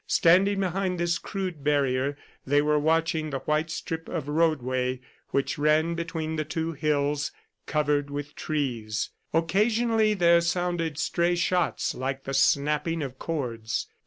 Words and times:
Standing 0.07 0.61
behind 0.61 0.99
this 0.99 1.19
crude 1.19 1.63
barrier, 1.63 2.17
they 2.43 2.59
were 2.59 2.79
watching 2.79 3.29
the 3.29 3.37
white 3.41 3.69
strip 3.69 4.09
of 4.09 4.27
roadway 4.27 4.99
which 5.29 5.59
ran 5.59 5.93
between 5.93 6.37
the 6.37 6.43
two 6.43 6.71
hills 6.71 7.31
covered 7.67 8.09
with 8.09 8.33
trees. 8.35 9.11
Occasionally 9.31 10.15
there 10.15 10.41
sounded 10.41 10.97
stray 10.97 11.35
shots 11.35 11.93
like 11.93 12.23
the 12.23 12.33
snapping 12.33 13.03
of 13.03 13.19
cords. 13.19 13.85